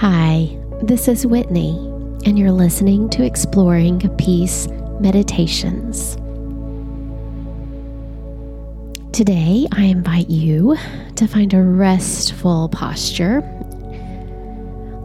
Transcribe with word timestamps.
Hi, 0.00 0.58
this 0.80 1.08
is 1.08 1.26
Whitney, 1.26 1.76
and 2.24 2.38
you're 2.38 2.52
listening 2.52 3.10
to 3.10 3.22
Exploring 3.22 4.00
Peace 4.16 4.66
Meditations. 4.98 6.14
Today, 9.12 9.66
I 9.72 9.82
invite 9.82 10.30
you 10.30 10.78
to 11.16 11.26
find 11.26 11.52
a 11.52 11.60
restful 11.60 12.70
posture, 12.70 13.42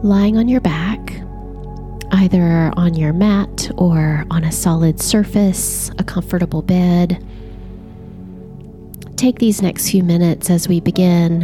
lying 0.02 0.38
on 0.38 0.48
your 0.48 0.62
back, 0.62 1.12
either 2.12 2.72
on 2.78 2.94
your 2.94 3.12
mat 3.12 3.70
or 3.76 4.24
on 4.30 4.44
a 4.44 4.50
solid 4.50 4.98
surface, 4.98 5.90
a 5.98 6.04
comfortable 6.04 6.62
bed. 6.62 7.22
Take 9.16 9.40
these 9.40 9.60
next 9.60 9.90
few 9.90 10.02
minutes 10.02 10.48
as 10.48 10.68
we 10.68 10.80
begin 10.80 11.42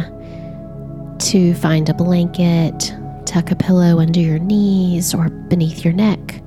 to 1.19 1.53
find 1.53 1.87
a 1.87 1.93
blanket 1.93 2.95
tuck 3.33 3.49
a 3.49 3.55
pillow 3.55 3.97
under 3.97 4.19
your 4.19 4.37
knees 4.37 5.15
or 5.15 5.27
beneath 5.27 5.83
your 5.83 5.91
neck. 5.91 6.39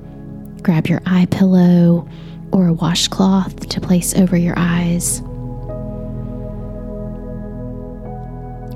Grab 0.61 0.87
your 0.87 1.01
eye 1.05 1.27
pillow 1.29 2.07
or 2.53 2.67
a 2.67 2.73
washcloth 2.73 3.67
to 3.67 3.81
place 3.81 4.15
over 4.15 4.37
your 4.37 4.53
eyes. 4.55 5.19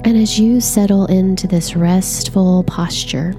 And 0.04 0.18
as 0.18 0.38
you 0.38 0.60
settle 0.60 1.06
into 1.06 1.48
this 1.48 1.74
restful 1.78 2.66
posture, 2.66 3.34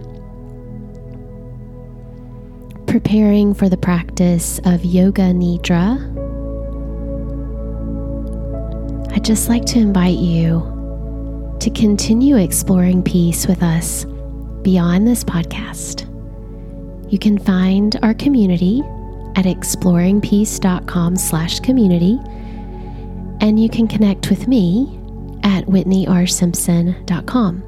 preparing 2.86 3.52
for 3.52 3.68
the 3.68 3.76
practice 3.76 4.58
of 4.64 4.86
Yoga 4.86 5.34
Nidra, 5.34 6.00
I'd 9.12 9.22
just 9.22 9.50
like 9.50 9.66
to 9.66 9.78
invite 9.78 10.16
you 10.16 10.62
to 11.60 11.68
continue 11.68 12.38
exploring 12.38 13.02
peace 13.02 13.46
with 13.46 13.62
us 13.62 14.06
beyond 14.62 15.06
this 15.06 15.24
podcast. 15.24 16.08
You 17.12 17.18
can 17.18 17.38
find 17.38 17.98
our 18.02 18.14
community 18.14 18.80
at 19.36 19.44
exploringpeace.com 19.44 21.16
slash 21.16 21.60
community, 21.60 22.18
and 23.40 23.62
you 23.62 23.68
can 23.68 23.86
connect 23.88 24.30
with 24.30 24.48
me 24.48 24.98
at 25.42 25.66
whitneyrsimpson.com. 25.66 27.62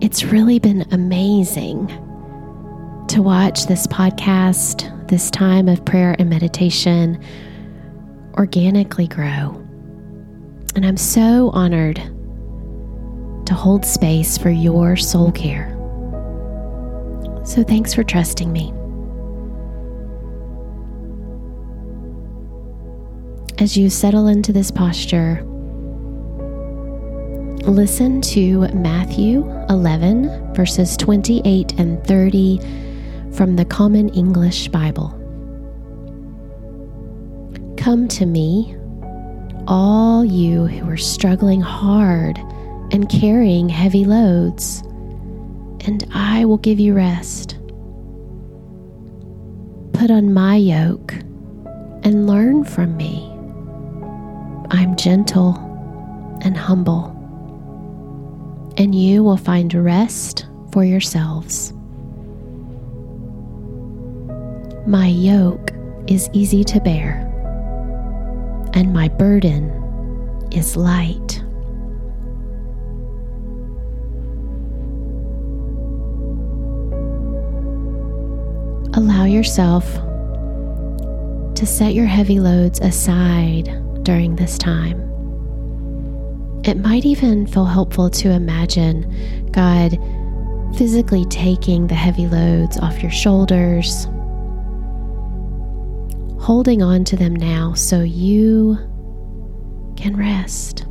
It's 0.00 0.24
really 0.24 0.58
been 0.58 0.84
amazing 0.90 1.86
to 3.08 3.22
watch 3.22 3.66
this 3.66 3.86
podcast, 3.86 5.08
this 5.08 5.30
time 5.30 5.68
of 5.68 5.84
prayer 5.84 6.16
and 6.18 6.28
meditation, 6.28 7.22
organically 8.34 9.06
grow. 9.06 9.58
And 10.74 10.86
I'm 10.86 10.96
so 10.96 11.50
honored 11.50 12.00
to 13.52 13.58
hold 13.58 13.84
space 13.84 14.38
for 14.38 14.48
your 14.48 14.96
soul 14.96 15.30
care. 15.30 15.68
So 17.44 17.62
thanks 17.62 17.92
for 17.92 18.02
trusting 18.02 18.50
me. 18.50 18.72
As 23.58 23.76
you 23.76 23.90
settle 23.90 24.28
into 24.28 24.54
this 24.54 24.70
posture, 24.70 25.44
listen 27.64 28.22
to 28.22 28.60
Matthew 28.68 29.44
11, 29.68 30.54
verses 30.54 30.96
28 30.96 31.78
and 31.78 32.02
30 32.06 32.58
from 33.36 33.56
the 33.56 33.66
Common 33.66 34.08
English 34.14 34.68
Bible. 34.68 35.10
Come 37.76 38.08
to 38.08 38.24
me, 38.24 38.74
all 39.68 40.24
you 40.24 40.66
who 40.66 40.88
are 40.88 40.96
struggling 40.96 41.60
hard 41.60 42.38
and 42.92 43.08
carrying 43.08 43.68
heavy 43.70 44.04
loads, 44.04 44.82
and 45.86 46.06
I 46.12 46.44
will 46.44 46.58
give 46.58 46.78
you 46.78 46.94
rest. 46.94 47.56
Put 49.94 50.10
on 50.10 50.34
my 50.34 50.56
yoke 50.56 51.14
and 52.04 52.26
learn 52.26 52.64
from 52.64 52.96
me. 52.96 53.28
I'm 54.70 54.94
gentle 54.96 55.56
and 56.42 56.56
humble, 56.56 57.06
and 58.76 58.94
you 58.94 59.24
will 59.24 59.36
find 59.36 59.72
rest 59.72 60.46
for 60.70 60.84
yourselves. 60.84 61.72
My 64.86 65.06
yoke 65.06 65.70
is 66.08 66.28
easy 66.32 66.64
to 66.64 66.80
bear, 66.80 67.20
and 68.74 68.92
my 68.92 69.08
burden 69.08 69.70
is 70.50 70.76
light. 70.76 71.31
Allow 79.22 79.30
yourself 79.30 79.84
to 81.54 81.64
set 81.64 81.94
your 81.94 82.06
heavy 82.06 82.40
loads 82.40 82.80
aside 82.80 83.66
during 84.02 84.34
this 84.34 84.58
time. 84.58 84.98
It 86.64 86.78
might 86.78 87.04
even 87.04 87.46
feel 87.46 87.64
helpful 87.64 88.10
to 88.10 88.30
imagine 88.30 89.48
God 89.52 89.96
physically 90.76 91.24
taking 91.26 91.86
the 91.86 91.94
heavy 91.94 92.26
loads 92.26 92.78
off 92.78 93.00
your 93.00 93.12
shoulders, 93.12 94.06
holding 96.44 96.82
on 96.82 97.04
to 97.04 97.14
them 97.14 97.36
now 97.36 97.74
so 97.74 98.00
you 98.00 98.76
can 99.96 100.16
rest. 100.16 100.84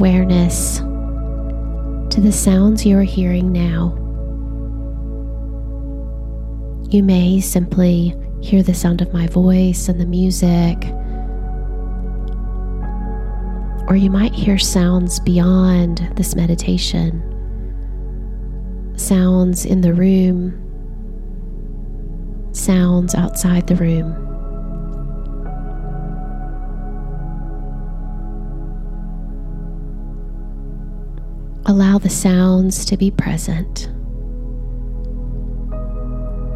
Awareness 0.00 0.78
to 2.08 2.22
the 2.22 2.32
sounds 2.32 2.86
you 2.86 2.96
are 2.96 3.02
hearing 3.02 3.52
now. 3.52 3.94
You 6.90 7.02
may 7.02 7.38
simply 7.42 8.16
hear 8.40 8.62
the 8.62 8.72
sound 8.72 9.02
of 9.02 9.12
my 9.12 9.26
voice 9.26 9.90
and 9.90 10.00
the 10.00 10.06
music, 10.06 10.86
or 13.90 13.96
you 13.96 14.08
might 14.08 14.32
hear 14.32 14.56
sounds 14.56 15.20
beyond 15.20 16.10
this 16.16 16.34
meditation, 16.34 17.20
sounds 18.96 19.66
in 19.66 19.82
the 19.82 19.92
room, 19.92 20.54
sounds 22.54 23.14
outside 23.14 23.66
the 23.66 23.76
room. 23.76 24.29
Allow 31.70 31.98
the 31.98 32.10
sounds 32.10 32.84
to 32.86 32.96
be 32.96 33.12
present, 33.12 33.88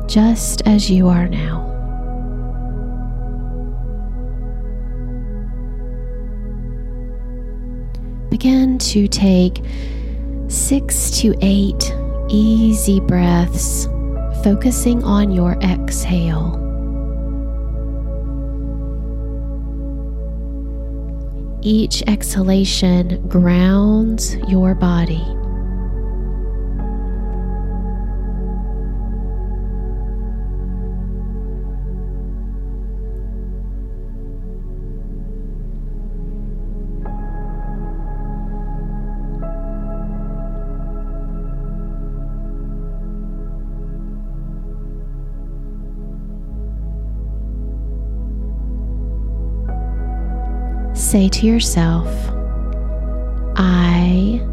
just 0.08 0.60
as 0.66 0.90
you 0.90 1.06
are 1.06 1.28
now. 1.28 1.62
Begin 8.28 8.76
to 8.80 9.06
take 9.06 9.62
six 10.48 11.12
to 11.20 11.32
eight 11.40 11.94
easy 12.28 12.98
breaths, 12.98 13.86
focusing 14.42 15.04
on 15.04 15.30
your 15.30 15.52
exhale. 15.62 16.63
Each 21.66 22.02
exhalation 22.06 23.26
grounds 23.26 24.36
your 24.50 24.74
body. 24.74 25.24
say 51.14 51.28
to 51.28 51.46
yourself, 51.46 52.08
I 53.54 54.44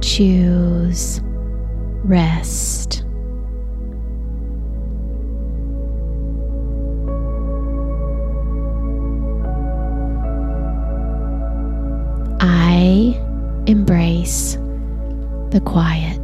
choose 0.00 1.20
rest. 2.04 3.02
I 12.38 13.20
embrace 13.66 14.58
the 15.50 15.60
quiet. 15.64 16.20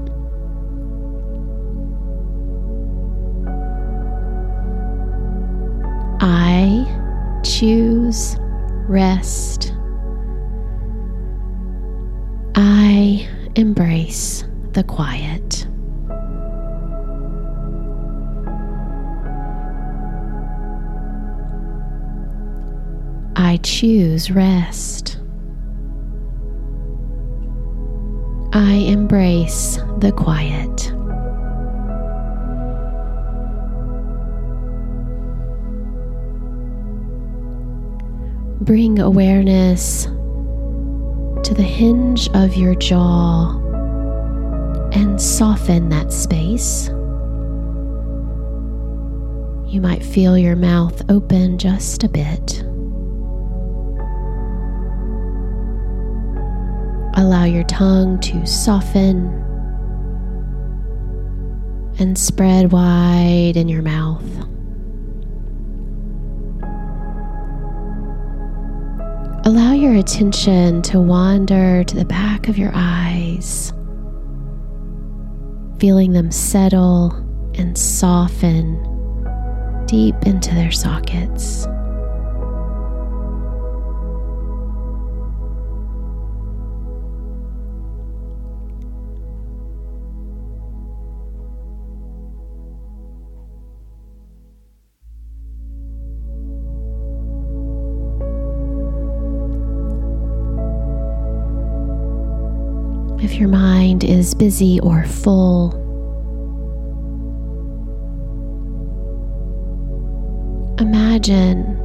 I 6.20 7.40
choose 7.42 8.36
rest. 8.88 9.72
I 12.54 13.28
embrace 13.54 14.44
the 14.72 14.84
quiet. 14.84 15.66
I 23.36 23.58
choose 23.62 24.30
rest. 24.30 25.18
I 28.52 28.72
embrace 28.72 29.78
the 29.98 30.12
quiet. 30.12 30.95
Bring 38.66 38.98
awareness 38.98 40.06
to 40.06 41.54
the 41.54 41.62
hinge 41.62 42.28
of 42.30 42.56
your 42.56 42.74
jaw 42.74 43.56
and 44.90 45.22
soften 45.22 45.88
that 45.90 46.12
space. 46.12 46.88
You 49.72 49.80
might 49.80 50.02
feel 50.02 50.36
your 50.36 50.56
mouth 50.56 51.00
open 51.08 51.58
just 51.58 52.02
a 52.02 52.08
bit. 52.08 52.64
Allow 57.16 57.44
your 57.44 57.64
tongue 57.64 58.19
to 58.19 58.44
soften 58.46 59.28
and 62.00 62.19
spread 62.19 62.72
wide 62.72 63.56
in 63.56 63.69
your 63.69 63.82
mouth. 63.82 64.24
Attention 69.96 70.82
to 70.82 71.00
wander 71.00 71.84
to 71.84 71.96
the 71.96 72.04
back 72.04 72.48
of 72.48 72.58
your 72.58 72.72
eyes, 72.75 73.72
feeling 75.78 76.12
them 76.12 76.31
settle 76.31 77.12
and 77.54 77.76
soften 77.76 78.82
deep 79.87 80.14
into 80.22 80.54
their 80.54 80.72
sockets. 80.72 81.66
If 103.36 103.40
your 103.40 103.50
mind 103.50 104.02
is 104.02 104.34
busy 104.34 104.80
or 104.80 105.04
full. 105.04 105.72
Imagine 110.80 111.76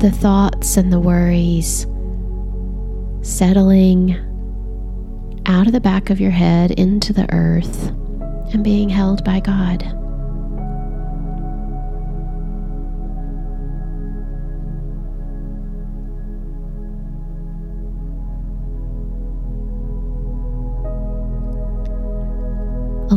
the 0.00 0.10
thoughts 0.10 0.76
and 0.76 0.92
the 0.92 0.98
worries 0.98 1.86
settling 3.22 4.16
out 5.46 5.68
of 5.68 5.72
the 5.72 5.80
back 5.80 6.10
of 6.10 6.18
your 6.20 6.32
head 6.32 6.72
into 6.72 7.12
the 7.12 7.32
earth 7.32 7.90
and 8.52 8.64
being 8.64 8.88
held 8.88 9.24
by 9.24 9.38
God. 9.38 9.99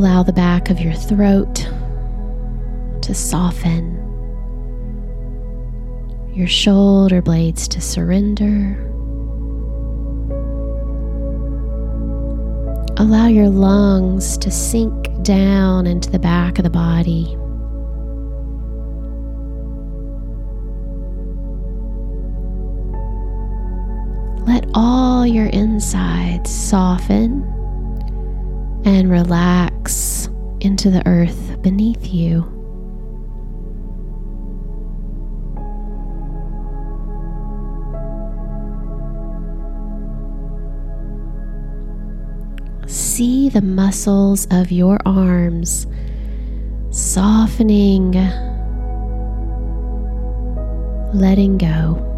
Allow 0.04 0.24
the 0.24 0.34
back 0.34 0.70
of 0.70 0.82
your 0.82 0.92
throat 0.92 1.66
to 3.04 3.14
soften, 3.14 3.96
your 6.34 6.46
shoulder 6.46 7.22
blades 7.22 7.70
to 7.70 7.80
surrender. 7.80 8.78
Allow 12.98 13.28
your 13.28 13.48
lungs 13.48 14.38
to 14.40 14.52
sink 14.52 15.08
down 15.24 15.88
into 15.88 16.12
the 16.12 16.20
back 16.20 16.60
of 16.60 16.66
the 16.66 16.70
body. 16.70 17.38
Let 24.46 24.70
all 24.74 25.26
your 25.26 25.48
insides 25.48 26.52
soften 26.52 27.53
and 28.86 29.10
relax 29.10 30.30
into 30.60 30.90
the 30.90 31.06
earth 31.06 31.62
beneath 31.62 32.14
you. 32.14 32.50
See 42.88 43.50
the 43.50 43.62
muscles 43.62 44.48
of 44.52 44.72
your 44.72 45.00
arms 45.06 45.88
softening, 46.90 48.12
letting 51.14 51.58
go. 51.58 52.13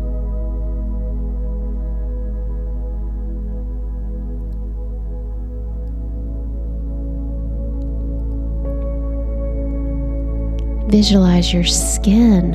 Visualize 10.88 11.52
your 11.52 11.64
skin 11.64 12.52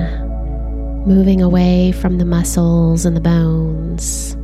moving 1.07 1.43
away 1.43 1.93
from 1.93 2.19
the 2.19 2.25
muscles 2.25 3.05
and 3.05 3.17
the 3.17 3.21
bones, 3.21 4.37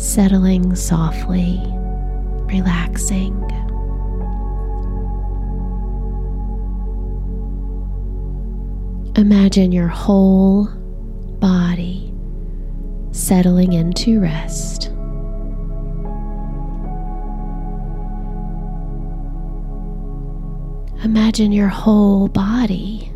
settling 0.00 0.74
softly, 0.76 1.60
relaxing. 2.46 3.38
Imagine 9.16 9.72
your 9.72 9.88
whole 9.88 10.66
body 11.40 12.14
settling 13.10 13.72
into 13.72 14.20
rest. 14.20 14.91
Imagine 21.04 21.50
your 21.50 21.68
whole 21.68 22.28
body 22.28 23.12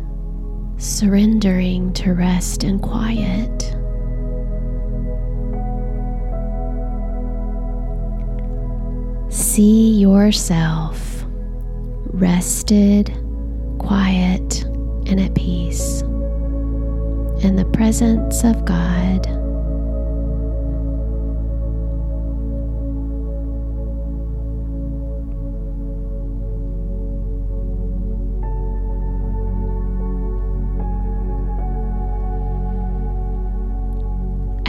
surrendering 0.77 1.93
to 1.93 2.13
rest 2.13 2.63
and 2.63 2.81
quiet. 2.81 3.63
See 9.31 9.99
yourself 9.99 11.07
rested, 12.17 13.13
quiet, 13.77 14.63
and 14.63 15.19
at 15.19 15.35
peace 15.35 16.01
in 16.01 17.55
the 17.55 17.69
presence 17.73 18.43
of 18.43 18.65
God. 18.65 19.36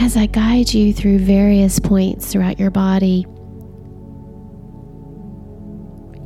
As 0.09 0.17
I 0.17 0.25
guide 0.25 0.73
you 0.73 0.91
through 0.91 1.19
various 1.19 1.77
points 1.77 2.31
throughout 2.31 2.59
your 2.59 2.71
body, 2.71 3.27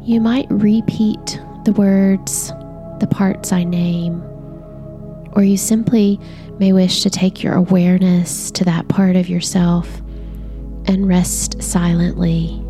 you 0.02 0.22
might 0.22 0.48
repeat 0.50 1.38
the 1.66 1.74
words, 1.74 2.54
the 3.02 3.10
parts 3.12 3.52
I 3.52 3.66
name, 3.66 4.24
or 5.34 5.44
you 5.44 5.58
simply 5.58 6.18
may 6.60 6.72
wish 6.72 7.04
to 7.04 7.10
take 7.10 7.44
your 7.44 7.56
awareness 7.56 8.52
to 8.52 8.64
that 8.64 8.88
part 8.88 9.18
of 9.18 9.28
yourself 9.28 10.00
and 10.86 11.06
rest 11.06 11.62
silently, 11.62 12.62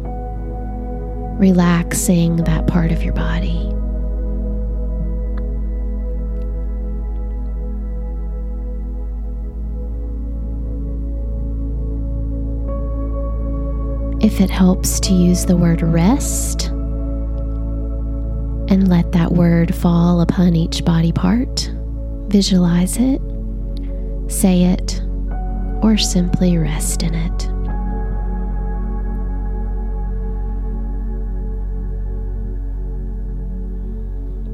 relaxing 1.37 2.37
that 2.37 2.65
part 2.65 2.91
of 2.91 3.03
your 3.03 3.13
body. 3.13 3.72
If 14.23 14.39
it 14.39 14.49
helps 14.49 15.01
to 15.01 15.13
use 15.13 15.45
the 15.45 15.57
word 15.57 15.81
rest 15.81 16.67
and 18.69 18.87
let 18.87 19.11
that 19.11 19.33
word 19.33 19.75
fall 19.75 20.21
upon 20.21 20.55
each 20.55 20.85
body 20.85 21.11
part, 21.11 21.69
visualize 22.29 22.95
it, 22.97 23.21
say 24.29 24.63
it, 24.63 25.01
or 25.81 25.97
simply 25.97 26.57
rest 26.57 27.03
in 27.03 27.13
it. 27.13 27.47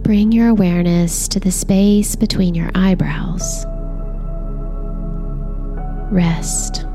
Bring 0.02 0.32
your 0.32 0.48
awareness 0.48 1.28
to 1.28 1.40
the 1.40 1.52
space 1.52 2.16
between 2.16 2.56
your 2.56 2.72
eyebrows. 2.74 3.68
Rest. 6.12 6.89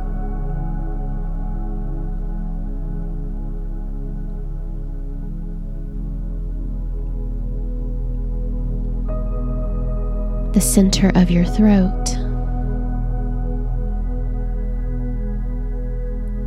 The 10.55 10.61
center 10.61 11.11
of 11.17 11.31
your 11.31 11.45
throat. 11.45 12.17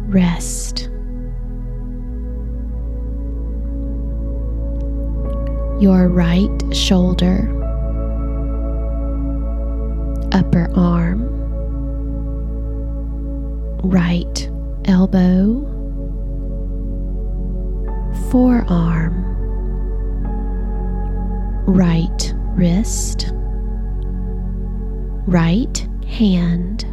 Rest. 0.10 0.90
your 5.80 6.08
right 6.08 6.76
shoulder, 6.76 7.54
upper 10.32 10.68
arm, 10.76 11.22
right 13.84 14.50
elbow, 14.86 15.62
forearm, 18.32 19.24
right 21.68 22.34
wrist, 22.56 23.32
right 25.27 25.88
hand, 26.07 26.86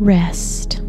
rest. 0.00 0.80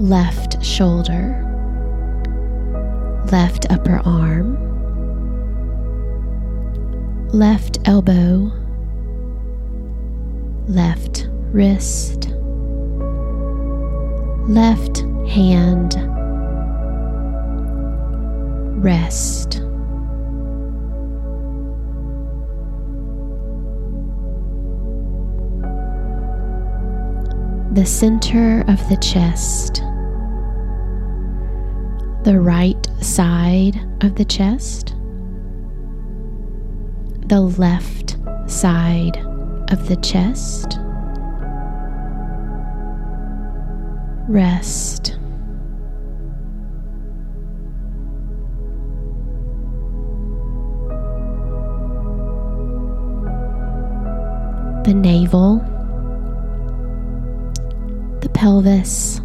left 0.00 0.64
shoulder, 0.64 1.46
left 3.30 3.66
upper 3.70 4.00
arm, 4.06 4.56
left 7.28 7.78
elbow, 7.84 8.50
left 10.66 11.28
wrist, 11.52 12.30
left 14.50 15.00
hand, 15.28 15.94
rest. 18.82 19.62
The 27.72 27.86
center 27.86 28.62
of 28.68 28.88
the 28.88 28.96
chest 28.96 29.82
the 32.22 32.38
right 32.38 32.86
side 33.00 33.80
of 34.02 34.14
the 34.16 34.24
chest, 34.26 34.94
the 37.28 37.40
left 37.40 38.18
side 38.46 39.16
of 39.70 39.88
the 39.88 39.96
chest. 40.02 40.79
Rest. 44.30 45.16
The 54.84 54.94
navel, 54.94 55.58
the 58.20 58.28
pelvis 58.32 59.20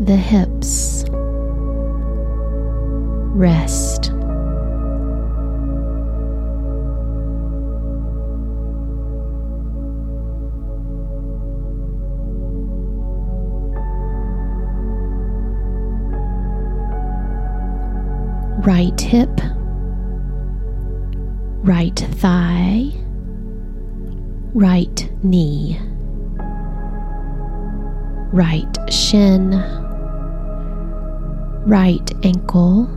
the 0.00 0.16
hips. 0.16 1.04
Rest. 3.36 3.89
Hip, 19.10 19.40
right 21.64 21.98
thigh, 22.20 22.92
right 24.54 25.10
knee, 25.24 25.80
right 28.32 28.78
shin. 28.88 29.50
Right 31.66 32.10
ankle, 32.24 32.88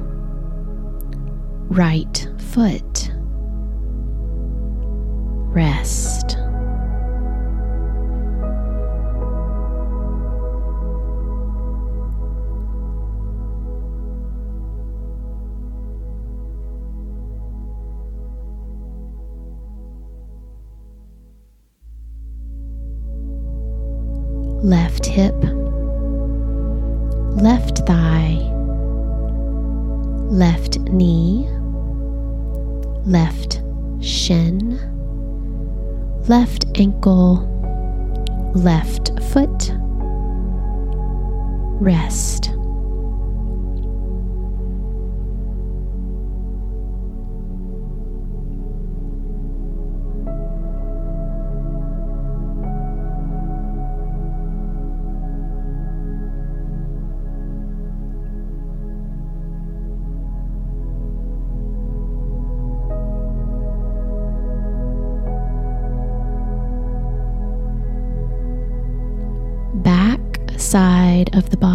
right 1.70 2.27
foot. 2.38 3.12
Rest. 5.53 6.38
Left 24.63 25.05
hip, 25.05 25.36
left 27.41 27.86
thigh 27.86 28.53
left 30.34 30.79
knee, 30.89 31.48
left 33.05 33.62
shin, 34.01 34.79
left 36.27 36.65
ankle, 36.74 37.36
left 38.55 39.12
foot. 39.32 39.72
Rest. 41.79 42.52
Of 71.36 71.50
the 71.50 71.58
body. 71.58 71.73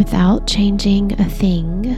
Without 0.00 0.46
changing 0.46 1.12
a 1.20 1.24
thing, 1.26 1.94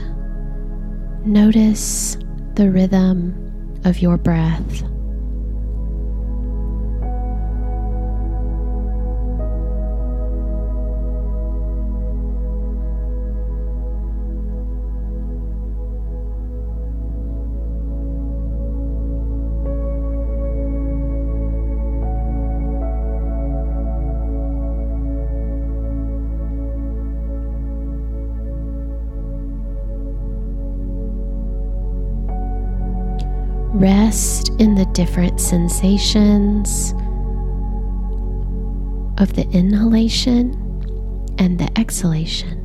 notice 1.25 2.17
the 2.55 2.69
rhythm 2.69 3.33
of 3.85 4.01
your 4.01 4.17
breath. 4.17 4.83
Rest 33.73 34.49
in 34.59 34.75
the 34.75 34.85
different 34.93 35.41
sensations 35.41 36.91
of 39.17 39.33
the 39.33 39.47
inhalation 39.51 40.53
and 41.39 41.59
the 41.59 41.69
exhalation. 41.79 42.59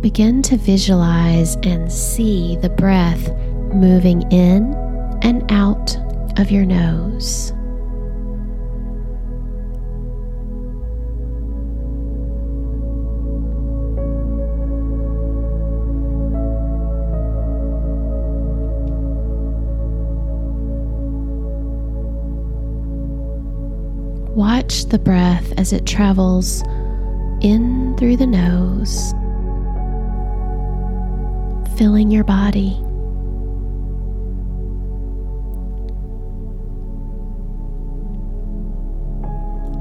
Begin 0.00 0.42
to 0.42 0.56
visualize 0.56 1.56
and 1.62 1.92
see 1.92 2.56
the 2.56 2.70
breath 2.70 3.30
moving 3.72 4.22
in 4.32 4.74
and 5.22 5.44
out 5.52 5.96
of 6.38 6.50
your 6.50 6.64
nose. 6.64 7.52
Watch 24.34 24.86
the 24.86 24.98
breath 24.98 25.52
as 25.58 25.72
it 25.72 25.86
travels 25.86 26.62
in 27.42 27.94
through 27.98 28.16
the 28.16 28.26
nose, 28.26 29.12
filling 31.76 32.10
your 32.10 32.24
body. 32.24 32.82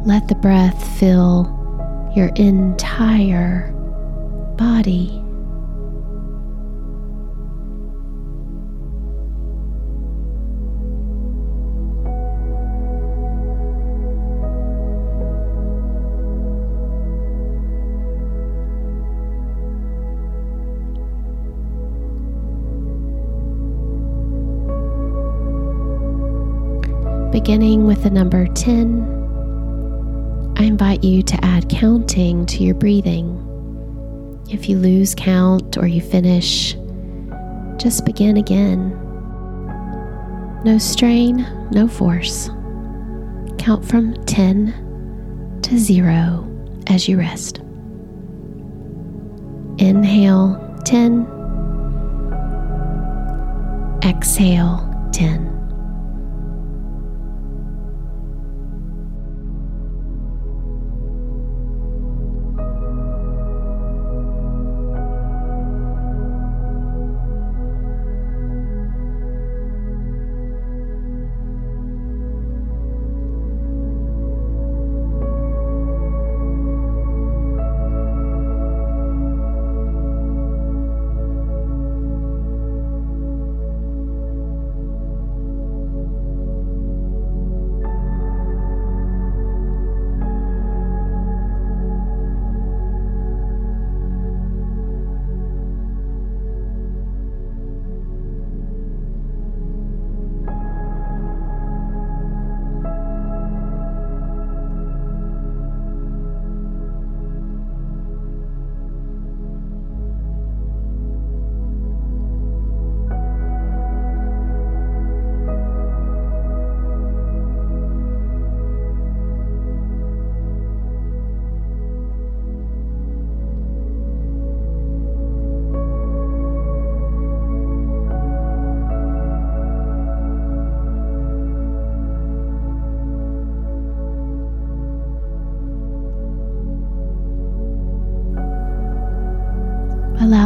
Let 0.04 0.28
the 0.28 0.34
breath 0.34 0.98
fill 0.98 1.46
your 2.16 2.30
entire 2.36 3.72
body. 4.58 5.18
Beginning 27.32 27.86
with 27.86 28.04
the 28.04 28.10
number 28.10 28.48
10 28.48 29.21
I 30.62 30.66
invite 30.66 31.04
you 31.04 31.24
to 31.24 31.44
add 31.44 31.70
counting 31.70 32.46
to 32.46 32.64
your 32.64 32.76
breathing. 32.76 33.36
If 34.48 34.70
you 34.70 34.78
lose 34.78 35.16
count 35.16 35.76
or 35.76 35.88
you 35.88 36.02
finish, 36.02 36.76
just 37.78 38.06
begin 38.06 38.38
again. 38.38 38.92
No 40.64 40.78
strain, 40.78 41.48
no 41.72 41.88
force. 41.88 42.52
Count 43.58 43.84
from 43.84 44.24
10 44.26 45.62
to 45.64 45.80
0 45.80 46.48
as 46.86 47.10
you 47.10 47.18
rest. 47.18 47.58
Inhale 49.80 50.80
10, 50.86 51.26
exhale 54.04 55.10
10. 55.12 55.61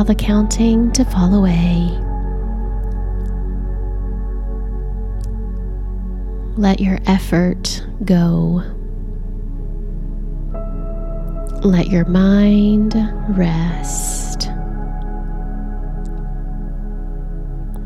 The 0.06 0.14
counting 0.14 0.92
to 0.92 1.04
fall 1.04 1.34
away. 1.34 1.90
Let 6.58 6.80
your 6.80 7.00
effort 7.08 7.84
go. 8.04 8.62
Let 11.64 11.88
your 11.88 12.06
mind 12.06 12.96
rest. 13.36 14.50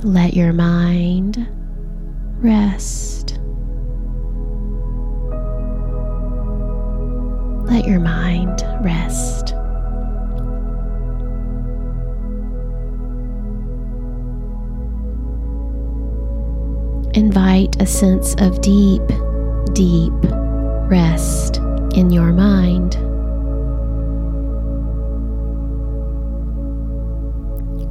Let 0.04 0.34
your 0.34 0.52
mind 0.52 1.48
rest. 2.42 3.40
Let 7.72 7.86
your 7.86 8.00
mind 8.00 8.62
rest. 8.82 9.49
Invite 17.20 17.76
a 17.82 17.86
sense 17.86 18.34
of 18.36 18.62
deep, 18.62 19.06
deep 19.74 20.14
rest 20.90 21.58
in 21.94 22.10
your 22.10 22.32
mind. 22.32 22.96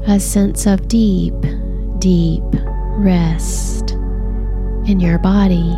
A 0.08 0.18
sense 0.18 0.64
of 0.64 0.88
deep, 0.88 1.34
deep 1.98 2.42
rest 2.96 3.90
in 4.86 4.98
your 4.98 5.18
body. 5.18 5.76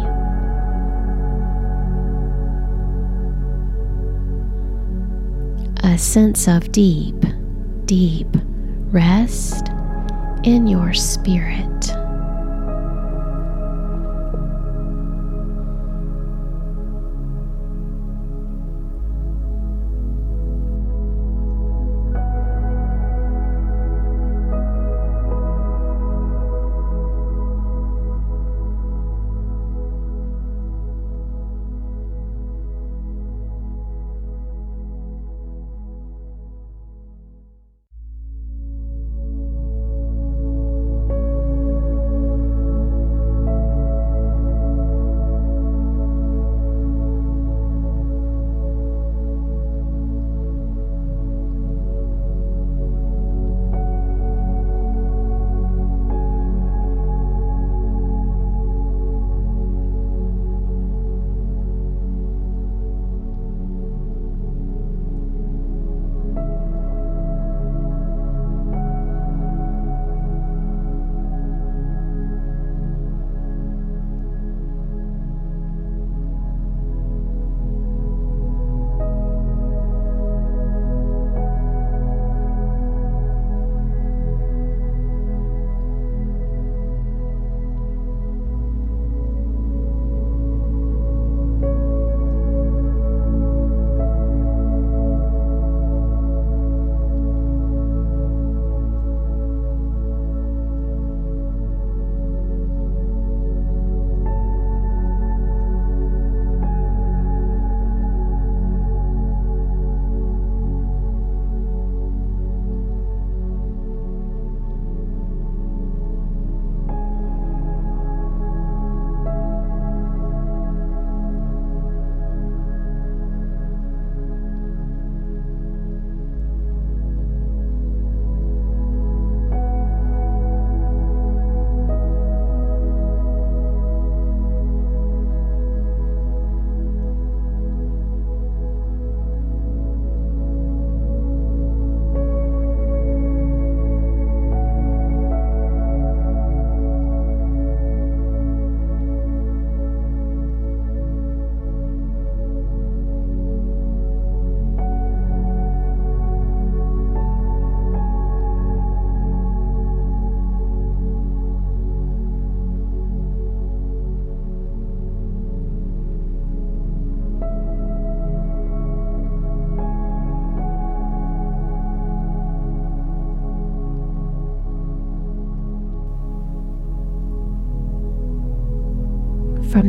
A 5.82 5.98
sense 5.98 6.46
of 6.46 6.70
deep, 6.70 7.20
deep 7.84 8.28
rest 8.92 9.70
in 10.44 10.68
your 10.68 10.94
spirit. 10.94 11.79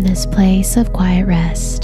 This 0.02 0.26
place 0.26 0.78
of 0.78 0.92
quiet 0.94 1.26
rest. 1.26 1.84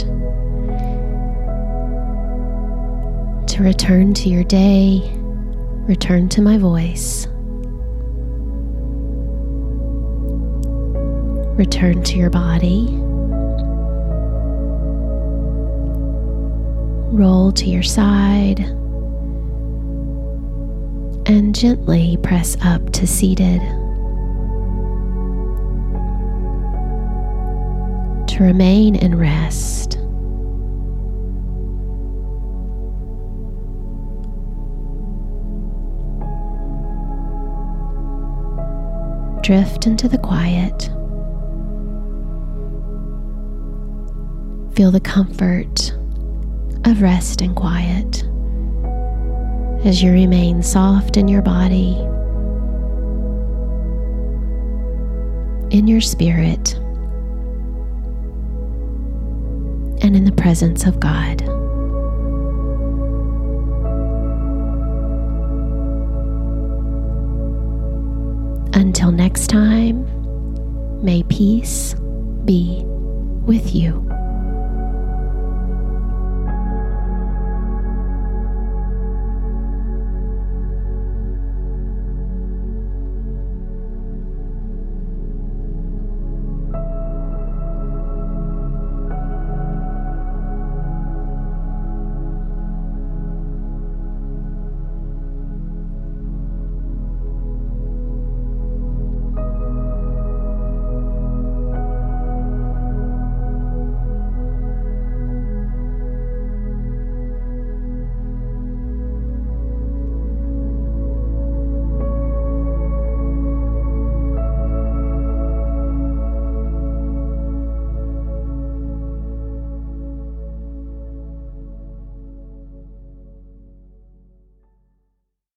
To 3.47 3.63
return 3.63 4.13
to 4.15 4.30
your 4.30 4.43
day, 4.43 5.01
return 5.88 6.30
to 6.30 6.41
my 6.41 6.58
voice, 6.58 7.27
return 11.58 12.03
to 12.03 12.17
your 12.17 12.30
body, 12.30 12.88
roll 17.15 17.51
to 17.53 17.65
your 17.65 17.84
side, 17.84 18.60
and 21.25 21.56
gently 21.56 22.17
press 22.21 22.56
up 22.62 22.91
to 22.91 23.08
seated. 23.08 23.62
To 28.38 28.43
remain 28.43 28.95
in 28.95 29.17
rest. 29.17 29.93
Drift 39.41 39.88
into 39.88 40.08
the 40.08 40.19
quiet. 40.19 40.84
Feel 44.76 44.91
the 44.91 45.02
comfort 45.04 45.95
of 46.86 47.02
rest 47.02 47.41
and 47.41 47.56
quiet 47.56 48.23
as 49.84 50.04
you 50.04 50.12
remain 50.12 50.62
soft 50.62 51.17
in 51.17 51.28
your 51.28 51.41
body, 51.41 51.95
in 55.76 55.88
your 55.88 56.02
spirit, 56.02 56.80
the 60.28 60.34
presence 60.34 60.86
of 60.86 61.00
God. 61.00 61.42
Until 68.76 69.12
next 69.12 69.48
time, 69.48 70.04
may 71.02 71.24
peace 71.24 71.96
be 72.44 72.84
with 73.46 73.74
you. 73.74 74.07